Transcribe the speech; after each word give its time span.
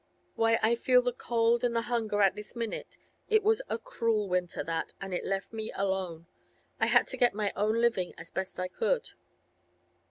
Why, 0.33 0.57
I 0.63 0.73
feel 0.73 1.03
the 1.03 1.13
cold 1.13 1.63
and 1.63 1.75
the 1.75 1.83
hunger 1.83 2.23
at 2.23 2.33
this 2.33 2.55
minute! 2.55 2.97
It 3.27 3.43
was 3.43 3.61
a 3.69 3.77
cruel 3.77 4.27
winter, 4.27 4.63
that, 4.63 4.93
and 4.99 5.13
it 5.13 5.23
left 5.23 5.53
me 5.53 5.71
alone. 5.75 6.25
I 6.79 6.87
had 6.87 7.05
to 7.09 7.17
get 7.17 7.35
my 7.35 7.53
own 7.55 7.79
living 7.79 8.15
as 8.17 8.31
best 8.31 8.59
I 8.59 8.67
could. 8.67 9.11